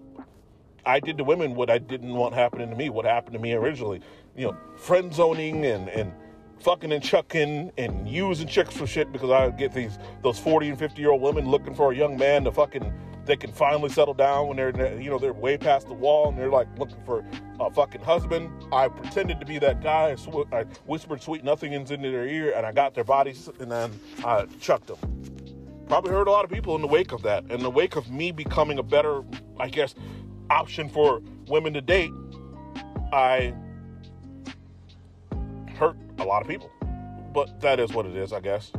I 0.84 1.00
did 1.00 1.18
to 1.18 1.24
women 1.24 1.54
what 1.54 1.70
I 1.70 1.78
didn't 1.78 2.14
want 2.14 2.34
happening 2.34 2.70
to 2.70 2.76
me, 2.76 2.90
what 2.90 3.04
happened 3.04 3.34
to 3.34 3.38
me 3.38 3.54
originally. 3.54 4.00
You 4.36 4.48
know, 4.48 4.56
friend 4.76 5.12
zoning 5.12 5.64
and 5.64 5.88
and 5.88 6.12
fucking 6.60 6.92
and 6.92 7.02
chucking 7.02 7.72
and 7.76 8.08
using 8.08 8.46
chicks 8.46 8.74
for 8.74 8.86
shit 8.86 9.12
because 9.12 9.30
I 9.30 9.50
get 9.50 9.72
these 9.72 9.98
those 10.22 10.38
40 10.38 10.70
and 10.70 10.78
50 10.78 11.00
year 11.00 11.10
old 11.10 11.22
women 11.22 11.48
looking 11.48 11.74
for 11.74 11.92
a 11.92 11.96
young 11.96 12.16
man 12.16 12.44
to 12.44 12.52
fucking 12.52 12.92
they 13.26 13.36
can 13.36 13.52
finally 13.52 13.90
settle 13.90 14.14
down 14.14 14.46
when 14.46 14.56
they're 14.56 15.00
you 15.00 15.10
know 15.10 15.18
they're 15.18 15.32
way 15.32 15.58
past 15.58 15.88
the 15.88 15.94
wall 15.94 16.28
and 16.28 16.38
they're 16.38 16.48
like 16.48 16.68
looking 16.78 17.02
for 17.04 17.24
a 17.60 17.70
fucking 17.70 18.00
husband. 18.00 18.50
I 18.72 18.88
pretended 18.88 19.40
to 19.40 19.46
be 19.46 19.58
that 19.58 19.82
guy. 19.82 20.12
I, 20.12 20.14
sw- 20.14 20.46
I 20.52 20.64
whispered 20.86 21.20
sweet 21.22 21.42
nothings 21.42 21.90
into 21.90 22.10
their 22.10 22.26
ear 22.26 22.52
and 22.56 22.64
I 22.64 22.72
got 22.72 22.94
their 22.94 23.04
bodies 23.04 23.50
and 23.58 23.70
then 23.70 23.98
I 24.24 24.46
chucked 24.60 24.86
them. 24.86 24.98
Probably 25.88 26.12
hurt 26.12 26.28
a 26.28 26.30
lot 26.30 26.44
of 26.44 26.50
people 26.50 26.74
in 26.76 26.82
the 26.82 26.88
wake 26.88 27.12
of 27.12 27.22
that. 27.22 27.44
In 27.50 27.62
the 27.62 27.70
wake 27.70 27.96
of 27.96 28.10
me 28.10 28.30
becoming 28.30 28.78
a 28.78 28.82
better, 28.82 29.22
I 29.58 29.68
guess, 29.68 29.94
option 30.50 30.88
for 30.88 31.20
women 31.48 31.74
to 31.74 31.80
date, 31.80 32.12
I 33.12 33.54
hurt 35.76 35.96
a 36.18 36.24
lot 36.24 36.42
of 36.42 36.48
people. 36.48 36.70
But 37.32 37.60
that 37.60 37.78
is 37.80 37.92
what 37.92 38.06
it 38.06 38.16
is, 38.16 38.32
I 38.32 38.40
guess. 38.40 38.72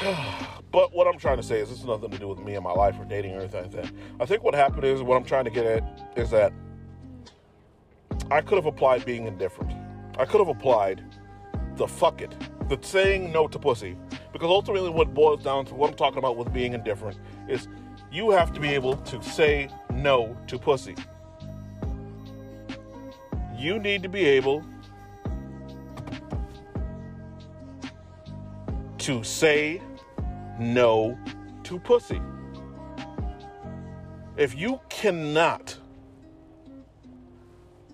but 0.74 0.92
what 0.92 1.06
I'm 1.06 1.20
trying 1.20 1.36
to 1.36 1.42
say 1.44 1.60
is 1.60 1.68
this 1.68 1.78
has 1.78 1.86
nothing 1.86 2.10
to 2.10 2.18
do 2.18 2.26
with 2.26 2.40
me 2.40 2.56
and 2.56 2.64
my 2.64 2.72
life 2.72 2.96
or 2.98 3.04
dating 3.04 3.36
or 3.36 3.38
anything 3.38 3.62
like 3.62 3.70
that. 3.70 3.92
I 4.18 4.26
think 4.26 4.42
what 4.42 4.56
happened 4.56 4.82
is 4.82 5.02
what 5.02 5.14
I'm 5.14 5.22
trying 5.22 5.44
to 5.44 5.50
get 5.52 5.64
at 5.64 6.12
is 6.16 6.30
that 6.30 6.52
I 8.28 8.40
could 8.40 8.56
have 8.56 8.66
applied 8.66 9.04
being 9.04 9.28
indifferent. 9.28 9.72
I 10.18 10.24
could 10.24 10.40
have 10.40 10.48
applied 10.48 11.00
the 11.76 11.86
fuck 11.86 12.20
it, 12.22 12.34
the 12.68 12.76
saying 12.80 13.30
no 13.30 13.46
to 13.46 13.56
pussy. 13.56 13.96
Because 14.32 14.48
ultimately, 14.48 14.90
what 14.90 15.14
boils 15.14 15.44
down 15.44 15.64
to 15.66 15.76
what 15.76 15.90
I'm 15.90 15.96
talking 15.96 16.18
about 16.18 16.36
with 16.36 16.52
being 16.52 16.72
indifferent 16.72 17.18
is 17.48 17.68
you 18.10 18.30
have 18.30 18.52
to 18.54 18.58
be 18.58 18.70
able 18.70 18.96
to 18.96 19.22
say 19.22 19.68
no 19.92 20.36
to 20.48 20.58
pussy. 20.58 20.96
You 23.56 23.78
need 23.78 24.02
to 24.02 24.08
be 24.08 24.24
able 24.24 24.64
to 28.98 29.22
say 29.22 29.80
no 30.58 31.18
to 31.64 31.78
pussy. 31.78 32.20
If 34.36 34.54
you 34.54 34.80
cannot 34.88 35.76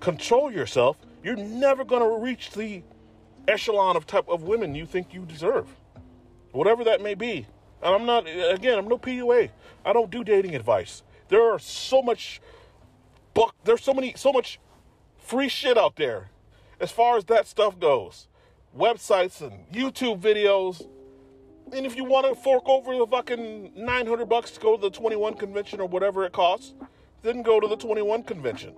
control 0.00 0.50
yourself, 0.50 0.96
you're 1.22 1.36
never 1.36 1.84
going 1.84 2.02
to 2.02 2.24
reach 2.24 2.52
the 2.52 2.82
echelon 3.46 3.96
of 3.96 4.06
type 4.06 4.28
of 4.28 4.44
women 4.44 4.74
you 4.74 4.86
think 4.86 5.12
you 5.12 5.24
deserve. 5.26 5.66
Whatever 6.52 6.84
that 6.84 7.02
may 7.02 7.14
be. 7.14 7.46
And 7.82 7.94
I'm 7.94 8.06
not 8.06 8.26
again, 8.26 8.78
I'm 8.78 8.88
no 8.88 8.98
PUA. 8.98 9.50
I 9.84 9.92
don't 9.92 10.10
do 10.10 10.24
dating 10.24 10.54
advice. 10.54 11.02
There 11.28 11.52
are 11.52 11.58
so 11.58 12.02
much 12.02 12.40
buck 13.34 13.54
there's 13.64 13.82
so 13.82 13.94
many 13.94 14.14
so 14.16 14.32
much 14.32 14.58
free 15.18 15.48
shit 15.48 15.78
out 15.78 15.96
there 15.96 16.30
as 16.80 16.90
far 16.90 17.16
as 17.16 17.24
that 17.26 17.46
stuff 17.46 17.78
goes. 17.78 18.28
Websites 18.76 19.40
and 19.40 19.68
YouTube 19.72 20.20
videos. 20.20 20.86
And 21.72 21.86
if 21.86 21.96
you 21.96 22.04
want 22.04 22.26
to 22.26 22.34
fork 22.34 22.68
over 22.68 22.96
the 22.96 23.06
fucking 23.06 23.72
900 23.76 24.26
bucks 24.26 24.50
to 24.52 24.60
go 24.60 24.76
to 24.76 24.82
the 24.82 24.90
21 24.90 25.34
convention 25.34 25.80
or 25.80 25.86
whatever 25.86 26.24
it 26.24 26.32
costs, 26.32 26.74
then 27.22 27.42
go 27.42 27.60
to 27.60 27.68
the 27.68 27.76
21 27.76 28.24
convention. 28.24 28.74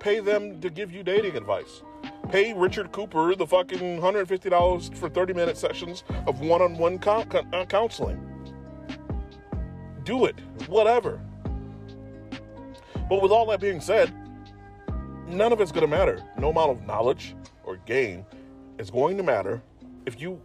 Pay 0.00 0.20
them 0.20 0.60
to 0.60 0.70
give 0.70 0.92
you 0.92 1.02
dating 1.02 1.36
advice. 1.36 1.82
Pay 2.30 2.52
Richard 2.52 2.90
Cooper 2.92 3.34
the 3.34 3.46
fucking 3.46 4.00
$150 4.00 4.94
for 4.96 5.08
30 5.08 5.32
minute 5.34 5.56
sessions 5.56 6.04
of 6.26 6.40
one 6.40 6.60
on 6.60 6.76
one 6.76 6.98
counseling. 6.98 8.20
Do 10.04 10.24
it, 10.24 10.36
whatever. 10.66 11.20
But 13.08 13.22
with 13.22 13.30
all 13.30 13.46
that 13.46 13.60
being 13.60 13.80
said, 13.80 14.12
none 15.28 15.52
of 15.52 15.60
it's 15.60 15.72
going 15.72 15.82
to 15.82 15.96
matter. 15.96 16.22
No 16.38 16.50
amount 16.50 16.72
of 16.72 16.86
knowledge 16.86 17.36
or 17.64 17.76
gain 17.86 18.26
is 18.78 18.90
going 18.90 19.16
to 19.16 19.22
matter 19.22 19.62
if 20.06 20.20
you 20.20 20.40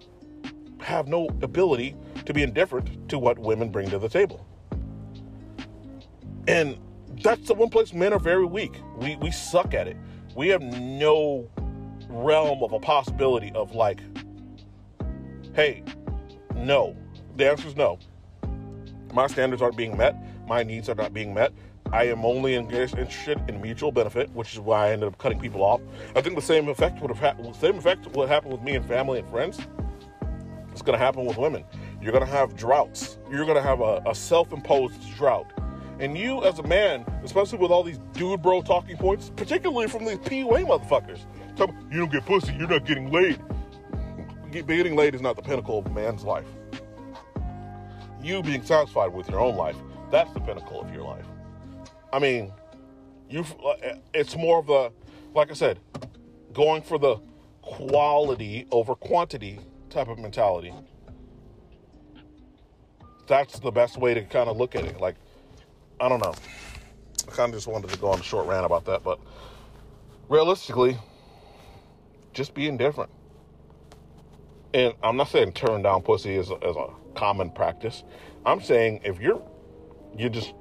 have 0.83 1.07
no 1.07 1.27
ability 1.41 1.95
to 2.25 2.33
be 2.33 2.43
indifferent 2.43 3.09
to 3.09 3.17
what 3.17 3.39
women 3.39 3.69
bring 3.69 3.89
to 3.89 3.99
the 3.99 4.09
table. 4.09 4.45
And 6.47 6.77
that's 7.21 7.47
the 7.47 7.53
one 7.53 7.69
place 7.69 7.93
men 7.93 8.13
are 8.13 8.19
very 8.19 8.45
weak. 8.45 8.75
We 8.97 9.15
we 9.17 9.31
suck 9.31 9.73
at 9.73 9.87
it. 9.87 9.97
We 10.35 10.49
have 10.49 10.61
no 10.61 11.49
realm 12.09 12.63
of 12.63 12.73
a 12.73 12.79
possibility 12.79 13.51
of 13.55 13.75
like, 13.75 14.01
hey, 15.53 15.83
no. 16.55 16.95
The 17.35 17.49
answer 17.49 17.67
is 17.67 17.75
no. 17.75 17.97
My 19.13 19.27
standards 19.27 19.61
aren't 19.61 19.77
being 19.77 19.97
met. 19.97 20.15
My 20.47 20.63
needs 20.63 20.89
are 20.89 20.95
not 20.95 21.13
being 21.13 21.33
met. 21.33 21.53
I 21.91 22.05
am 22.05 22.25
only 22.25 22.55
engaged, 22.55 22.97
interested 22.97 23.39
in 23.47 23.61
mutual 23.61 23.91
benefit, 23.91 24.31
which 24.31 24.53
is 24.53 24.59
why 24.59 24.87
I 24.87 24.91
ended 24.91 25.07
up 25.07 25.17
cutting 25.19 25.39
people 25.39 25.61
off. 25.61 25.81
I 26.15 26.21
think 26.21 26.35
the 26.35 26.41
same 26.41 26.67
effect 26.67 26.99
would 27.01 27.11
have 27.11 27.19
happened. 27.19 27.55
Same 27.55 27.77
effect 27.77 28.07
would 28.15 28.29
happen 28.29 28.51
with 28.51 28.61
me 28.61 28.75
and 28.75 28.85
family 28.85 29.19
and 29.19 29.29
friends. 29.29 29.59
It's 30.73 30.81
going 30.81 30.97
to 30.97 31.05
happen 31.05 31.25
with 31.25 31.37
women. 31.37 31.63
You're 32.01 32.11
going 32.11 32.25
to 32.25 32.31
have 32.31 32.55
droughts. 32.55 33.19
You're 33.29 33.45
going 33.45 33.57
to 33.57 33.61
have 33.61 33.79
a, 33.79 34.01
a 34.07 34.15
self-imposed 34.15 35.15
drought. 35.15 35.45
And 35.99 36.17
you, 36.17 36.43
as 36.43 36.57
a 36.57 36.63
man, 36.63 37.05
especially 37.23 37.59
with 37.59 37.69
all 37.69 37.83
these 37.83 37.99
dude 38.13 38.41
bro 38.41 38.63
talking 38.63 38.97
points, 38.97 39.31
particularly 39.35 39.87
from 39.87 40.03
these 40.03 40.17
PUA 40.17 40.65
motherfuckers, 40.65 41.19
you 41.91 41.99
don't 41.99 42.11
get 42.11 42.25
pussy, 42.25 42.55
you're 42.55 42.67
not 42.67 42.85
getting 42.85 43.11
laid. 43.11 43.39
Getting 44.49 44.95
laid 44.95 45.13
is 45.13 45.21
not 45.21 45.35
the 45.35 45.43
pinnacle 45.43 45.77
of 45.77 45.85
a 45.85 45.91
man's 45.91 46.23
life. 46.23 46.47
You 48.19 48.41
being 48.41 48.63
satisfied 48.63 49.13
with 49.13 49.29
your 49.29 49.39
own 49.39 49.55
life, 49.55 49.75
that's 50.09 50.33
the 50.33 50.39
pinnacle 50.39 50.81
of 50.81 50.91
your 50.91 51.03
life. 51.03 51.25
I 52.11 52.17
mean, 52.17 52.51
you 53.29 53.45
uh, 53.63 53.75
it's 54.15 54.35
more 54.35 54.57
of 54.57 54.69
a 54.69 54.91
like 55.35 55.51
I 55.51 55.53
said, 55.53 55.79
going 56.51 56.81
for 56.81 56.97
the 56.97 57.17
quality 57.61 58.65
over 58.71 58.95
quantity 58.95 59.59
type 59.93 60.07
of 60.07 60.19
mentality. 60.19 60.73
That's 63.27 63.59
the 63.59 63.71
best 63.71 63.97
way 63.97 64.13
to 64.13 64.23
kind 64.23 64.49
of 64.49 64.57
look 64.57 64.75
at 64.75 64.83
it. 64.83 64.99
Like, 64.99 65.15
I 65.99 66.09
don't 66.09 66.21
know. 66.21 66.33
I 67.27 67.31
kind 67.31 67.49
of 67.49 67.55
just 67.55 67.67
wanted 67.67 67.89
to 67.91 67.97
go 67.97 68.09
on 68.09 68.19
a 68.19 68.23
short 68.23 68.47
rant 68.47 68.65
about 68.65 68.85
that, 68.85 69.03
but 69.03 69.19
realistically, 70.27 70.97
just 72.33 72.53
being 72.53 72.77
different. 72.77 73.09
And 74.73 74.93
I'm 75.03 75.15
not 75.15 75.29
saying 75.29 75.53
turn 75.53 75.83
down 75.83 76.01
pussy 76.01 76.35
a, 76.35 76.39
as 76.39 76.49
a 76.49 76.87
common 77.15 77.51
practice. 77.51 78.03
I'm 78.45 78.61
saying 78.61 79.01
if 79.03 79.21
you're 79.21 79.41
you're 80.17 80.29
just 80.29 80.53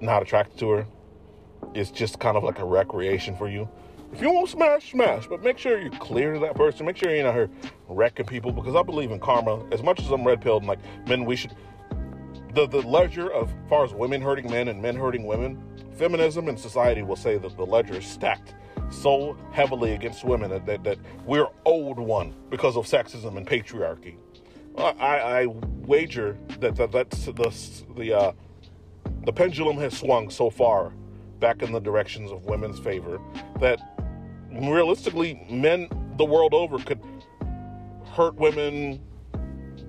not 0.00 0.22
attracted 0.22 0.58
to 0.60 0.70
her, 0.70 0.86
it's 1.74 1.90
just 1.90 2.20
kind 2.20 2.36
of 2.36 2.44
like 2.44 2.58
a 2.60 2.64
recreation 2.64 3.36
for 3.36 3.48
you. 3.48 3.68
If 4.12 4.22
you 4.22 4.32
want 4.32 4.48
smash, 4.48 4.90
smash, 4.90 5.26
but 5.26 5.42
make 5.42 5.58
sure 5.58 5.78
you're 5.78 5.90
clear 5.90 6.32
to 6.34 6.40
that 6.40 6.54
person. 6.54 6.86
Make 6.86 6.96
sure 6.96 7.14
you're 7.14 7.24
not 7.24 7.34
here 7.34 7.50
wrecking 7.88 8.26
people 8.26 8.52
because 8.52 8.74
I 8.74 8.82
believe 8.82 9.10
in 9.10 9.20
karma. 9.20 9.64
As 9.70 9.82
much 9.82 10.00
as 10.00 10.10
I'm 10.10 10.26
red 10.26 10.40
pilled 10.40 10.62
and 10.62 10.68
like 10.68 10.80
men, 11.06 11.24
we 11.24 11.36
should 11.36 11.54
the 12.54 12.66
the 12.66 12.82
ledger 12.82 13.30
of 13.30 13.52
far 13.68 13.84
as 13.84 13.92
women 13.92 14.22
hurting 14.22 14.50
men 14.50 14.68
and 14.68 14.80
men 14.80 14.96
hurting 14.96 15.26
women, 15.26 15.62
feminism 15.96 16.48
and 16.48 16.58
society 16.58 17.02
will 17.02 17.16
say 17.16 17.38
that 17.38 17.56
the 17.56 17.66
ledger 17.66 17.94
is 17.94 18.06
stacked 18.06 18.54
so 18.90 19.36
heavily 19.52 19.92
against 19.92 20.24
women 20.24 20.50
that, 20.50 20.64
that, 20.66 20.82
that 20.84 20.98
we're 21.26 21.48
owed 21.66 21.98
one 21.98 22.34
because 22.48 22.76
of 22.76 22.86
sexism 22.86 23.36
and 23.36 23.46
patriarchy. 23.46 24.16
I, 24.76 25.42
I 25.42 25.46
wager 25.46 26.38
that, 26.60 26.76
that 26.76 26.92
that's 26.92 27.26
the 27.26 27.84
the 27.96 28.12
uh, 28.16 28.32
the 29.24 29.32
pendulum 29.32 29.76
has 29.78 29.96
swung 29.98 30.30
so 30.30 30.50
far 30.50 30.92
back 31.40 31.62
in 31.62 31.72
the 31.72 31.80
directions 31.80 32.30
of 32.30 32.44
women's 32.44 32.78
favor 32.78 33.20
that 33.60 33.80
realistically 34.52 35.46
men 35.50 35.88
the 36.16 36.24
world 36.24 36.54
over 36.54 36.78
could 36.78 37.00
hurt 38.12 38.34
women, 38.34 39.00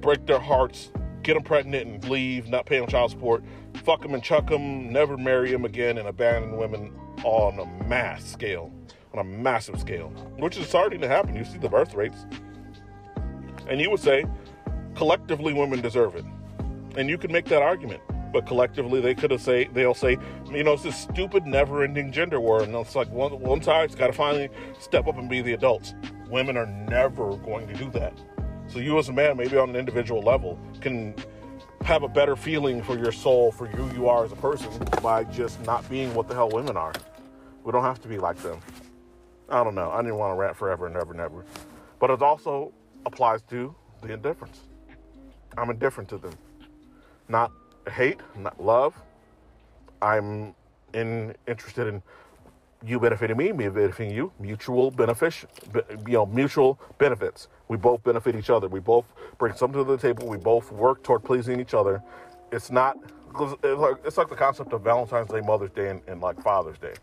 break 0.01 0.25
their 0.25 0.39
hearts, 0.39 0.91
get 1.23 1.33
them 1.33 1.43
pregnant 1.43 1.87
and 1.87 2.09
leave, 2.09 2.47
not 2.47 2.65
pay 2.65 2.79
them 2.79 2.87
child 2.87 3.11
support, 3.11 3.43
fuck 3.83 4.01
them 4.01 4.13
and 4.13 4.23
chuck 4.23 4.47
them, 4.47 4.91
never 4.91 5.17
marry 5.17 5.51
them 5.51 5.65
again, 5.65 5.97
and 5.97 6.07
abandon 6.07 6.57
women 6.57 6.93
on 7.23 7.59
a 7.59 7.85
mass 7.85 8.23
scale, 8.23 8.71
on 9.13 9.19
a 9.19 9.23
massive 9.23 9.79
scale, 9.79 10.09
which 10.37 10.57
is 10.57 10.67
starting 10.67 11.01
to 11.01 11.07
happen. 11.07 11.35
You 11.35 11.45
see 11.45 11.57
the 11.57 11.69
birth 11.69 11.93
rates. 11.93 12.25
And 13.67 13.79
you 13.81 13.89
would 13.89 13.99
say, 13.99 14.25
collectively, 14.95 15.53
women 15.53 15.81
deserve 15.81 16.15
it. 16.15 16.25
And 16.95 17.09
you 17.09 17.17
could 17.17 17.31
make 17.31 17.45
that 17.45 17.61
argument 17.61 18.01
but 18.31 18.45
collectively 18.45 19.01
they 19.01 19.15
could 19.15 19.31
have 19.31 19.41
say 19.41 19.65
they'll 19.73 19.93
say, 19.93 20.17
you 20.51 20.63
know, 20.63 20.73
it's 20.73 20.83
this 20.83 20.97
stupid, 20.97 21.45
never-ending 21.45 22.11
gender 22.11 22.39
war, 22.39 22.61
and 22.61 22.73
it's 22.75 22.95
like 22.95 23.09
one 23.09 23.39
one 23.39 23.61
side's 23.61 23.95
got 23.95 24.07
to 24.07 24.13
finally 24.13 24.49
step 24.79 25.07
up 25.07 25.17
and 25.17 25.29
be 25.29 25.41
the 25.41 25.53
adults. 25.53 25.95
Women 26.29 26.57
are 26.57 26.67
never 26.67 27.35
going 27.37 27.67
to 27.67 27.73
do 27.73 27.89
that. 27.91 28.13
So 28.67 28.79
you, 28.79 28.99
as 28.99 29.09
a 29.09 29.13
man, 29.13 29.35
maybe 29.37 29.57
on 29.57 29.69
an 29.69 29.75
individual 29.75 30.21
level, 30.21 30.59
can 30.79 31.15
have 31.81 32.03
a 32.03 32.07
better 32.07 32.35
feeling 32.35 32.83
for 32.83 32.97
your 32.97 33.11
soul, 33.11 33.51
for 33.51 33.65
who 33.65 33.91
you 33.95 34.07
are 34.07 34.25
as 34.25 34.31
a 34.31 34.35
person, 34.35 34.71
by 35.01 35.23
just 35.23 35.59
not 35.65 35.87
being 35.89 36.13
what 36.13 36.27
the 36.27 36.35
hell 36.35 36.49
women 36.49 36.77
are. 36.77 36.93
We 37.63 37.71
don't 37.71 37.83
have 37.83 38.01
to 38.01 38.07
be 38.07 38.19
like 38.19 38.37
them. 38.37 38.59
I 39.49 39.63
don't 39.63 39.73
know. 39.73 39.89
I 39.89 40.01
didn't 40.01 40.17
want 40.17 40.31
to 40.31 40.35
rant 40.35 40.55
forever 40.55 40.85
and 40.85 40.95
ever 40.95 41.11
and 41.11 41.19
ever. 41.19 41.45
But 41.99 42.11
it 42.11 42.21
also 42.21 42.71
applies 43.05 43.41
to 43.49 43.73
the 44.01 44.13
indifference. 44.13 44.61
I'm 45.57 45.69
indifferent 45.69 46.09
to 46.09 46.17
them. 46.17 46.33
Not 47.27 47.51
hate, 47.89 48.19
not 48.37 48.61
love. 48.63 48.93
I'm 50.01 50.55
in 50.93 51.35
interested 51.47 51.87
in 51.87 52.01
you 52.85 52.99
benefiting 52.99 53.35
me, 53.35 53.51
me 53.51 53.67
benefiting 53.67 54.15
you, 54.15 54.31
mutual 54.39 54.89
benefit, 54.91 55.45
you 56.07 56.13
know, 56.13 56.25
mutual 56.25 56.79
benefits. 56.97 57.47
We 57.67 57.77
both 57.77 58.03
benefit 58.03 58.35
each 58.35 58.49
other. 58.49 58.67
We 58.67 58.79
both 58.79 59.05
bring 59.37 59.53
something 59.53 59.83
to 59.83 59.89
the 59.89 59.97
table. 59.97 60.27
We 60.27 60.37
both 60.37 60.71
work 60.71 61.03
toward 61.03 61.23
pleasing 61.23 61.59
each 61.59 61.73
other. 61.73 62.01
It's 62.51 62.71
not, 62.71 62.97
it's 63.63 63.79
like, 63.79 63.95
it's 64.05 64.17
like 64.17 64.29
the 64.29 64.35
concept 64.35 64.73
of 64.73 64.81
Valentine's 64.81 65.29
Day, 65.29 65.41
Mother's 65.41 65.71
Day, 65.71 65.89
and, 65.89 66.01
and 66.07 66.21
like 66.21 66.41
Father's 66.41 66.77
Day. 66.77 66.93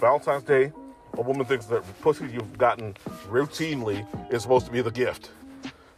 Valentine's 0.00 0.42
Day, 0.42 0.72
a 1.14 1.22
woman 1.22 1.44
thinks 1.44 1.66
that 1.66 1.82
pussy 2.00 2.26
you've 2.26 2.56
gotten 2.56 2.94
routinely 3.28 4.06
is 4.32 4.42
supposed 4.42 4.66
to 4.66 4.72
be 4.72 4.80
the 4.80 4.90
gift. 4.90 5.30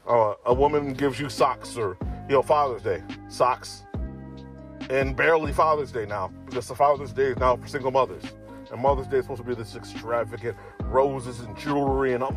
Uh, 0.06 0.34
a 0.46 0.52
woman 0.52 0.94
gives 0.94 1.20
you 1.20 1.28
socks 1.28 1.76
or, 1.76 1.96
you 2.28 2.34
know, 2.34 2.42
Father's 2.42 2.82
Day, 2.82 3.02
socks, 3.28 3.84
and 4.90 5.16
barely 5.16 5.52
Father's 5.52 5.92
Day 5.92 6.06
now 6.06 6.32
because 6.46 6.68
the 6.68 6.74
Father's 6.74 7.12
Day 7.12 7.26
is 7.26 7.38
now 7.38 7.56
for 7.56 7.66
single 7.68 7.90
mothers, 7.90 8.24
and 8.70 8.80
Mother's 8.80 9.06
Day 9.06 9.18
is 9.18 9.24
supposed 9.24 9.42
to 9.42 9.46
be 9.46 9.54
this 9.54 9.76
extravagant 9.76 10.56
roses 10.84 11.40
and 11.40 11.56
jewelry 11.56 12.14
and 12.14 12.22
all. 12.22 12.36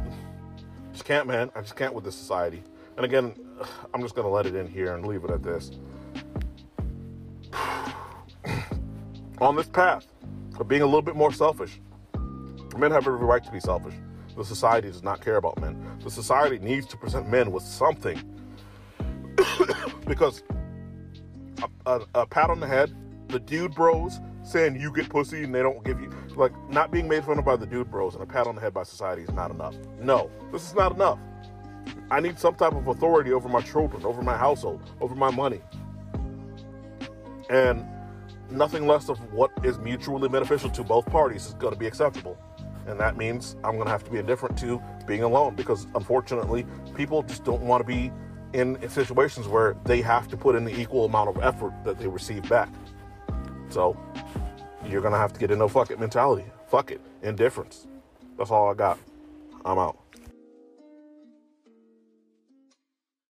Just 0.91 1.05
can't, 1.05 1.27
man. 1.27 1.51
I 1.55 1.61
just 1.61 1.75
can't 1.75 1.93
with 1.93 2.03
this 2.03 2.15
society. 2.15 2.63
And 2.97 3.05
again, 3.05 3.33
I'm 3.93 4.01
just 4.01 4.15
gonna 4.15 4.29
let 4.29 4.45
it 4.45 4.55
in 4.55 4.67
here 4.67 4.95
and 4.95 5.05
leave 5.05 5.23
it 5.23 5.29
at 5.29 5.43
this. 5.43 5.71
On 9.41 9.55
this 9.55 9.67
path 9.67 10.07
of 10.59 10.67
being 10.67 10.81
a 10.81 10.85
little 10.85 11.01
bit 11.01 11.15
more 11.15 11.33
selfish, 11.33 11.81
men 12.77 12.91
have 12.91 13.07
every 13.07 13.25
right 13.25 13.43
to 13.43 13.51
be 13.51 13.59
selfish. 13.59 13.95
The 14.35 14.43
society 14.43 14.89
does 14.89 15.03
not 15.03 15.21
care 15.21 15.37
about 15.37 15.59
men. 15.61 15.81
The 16.03 16.11
society 16.11 16.59
needs 16.59 16.85
to 16.87 16.97
present 16.97 17.29
men 17.29 17.51
with 17.51 17.63
something 17.63 18.21
because 20.07 20.43
a, 21.85 22.01
a 22.15 22.25
pat 22.25 22.49
on 22.49 22.59
the 22.59 22.67
head, 22.67 22.95
the 23.27 23.39
dude 23.39 23.73
bros 23.73 24.19
saying 24.43 24.79
you 24.79 24.93
get 24.93 25.09
pussy 25.09 25.43
and 25.43 25.53
they 25.53 25.61
don't 25.61 25.83
give 25.83 25.99
you 25.99 26.11
like 26.35 26.51
not 26.69 26.91
being 26.91 27.07
made 27.07 27.23
fun 27.23 27.39
of 27.39 27.45
by 27.45 27.55
the 27.55 27.65
dude 27.65 27.89
bros 27.89 28.13
and 28.13 28.21
a 28.21 28.25
pat 28.25 28.45
on 28.45 28.55
the 28.55 28.61
head 28.61 28.73
by 28.73 28.83
society 28.83 29.23
is 29.23 29.31
not 29.31 29.51
enough. 29.51 29.75
No, 29.99 30.29
this 30.51 30.67
is 30.67 30.75
not 30.75 30.93
enough. 30.93 31.19
I 32.11 32.19
need 32.19 32.39
some 32.39 32.55
type 32.55 32.73
of 32.73 32.87
authority 32.87 33.31
over 33.31 33.49
my 33.49 33.61
children, 33.61 34.05
over 34.05 34.21
my 34.21 34.37
household, 34.37 34.81
over 35.01 35.15
my 35.15 35.31
money. 35.31 35.61
And 37.49 37.85
nothing 38.49 38.87
less 38.87 39.09
of 39.09 39.17
what 39.33 39.51
is 39.63 39.77
mutually 39.79 40.29
beneficial 40.29 40.69
to 40.71 40.83
both 40.83 41.05
parties 41.07 41.47
is 41.47 41.53
going 41.55 41.73
to 41.73 41.79
be 41.79 41.87
acceptable. 41.87 42.37
And 42.87 42.99
that 42.99 43.17
means 43.17 43.55
I'm 43.63 43.73
going 43.73 43.85
to 43.85 43.91
have 43.91 44.03
to 44.03 44.11
be 44.11 44.19
indifferent 44.19 44.57
to 44.59 44.81
being 45.07 45.23
alone 45.23 45.55
because 45.55 45.87
unfortunately, 45.95 46.65
people 46.95 47.23
just 47.23 47.43
don't 47.43 47.61
want 47.61 47.81
to 47.81 47.87
be 47.87 48.11
in 48.53 48.89
situations 48.89 49.47
where 49.47 49.75
they 49.85 50.01
have 50.01 50.27
to 50.29 50.37
put 50.37 50.55
in 50.55 50.65
the 50.65 50.79
equal 50.79 51.05
amount 51.05 51.29
of 51.29 51.43
effort 51.43 51.73
that 51.83 51.99
they 51.99 52.07
receive 52.07 52.47
back. 52.47 52.69
So 53.69 53.97
you're 54.87 55.01
going 55.01 55.13
to 55.13 55.19
have 55.19 55.33
to 55.33 55.39
get 55.39 55.51
a 55.51 55.55
no 55.55 55.67
fuck 55.67 55.91
it 55.91 55.99
mentality. 55.99 56.45
Fuck 56.67 56.91
it. 56.91 57.01
Indifference. 57.21 57.87
That's 58.37 58.51
all 58.51 58.69
I 58.69 58.73
got. 58.73 58.99
I'm 59.65 59.79
out. 59.79 59.97